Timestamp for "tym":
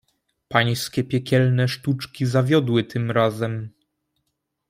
2.83-3.11